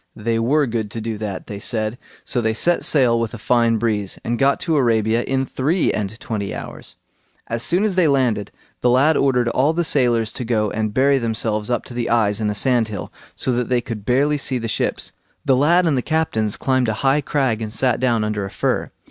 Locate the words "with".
3.19-3.35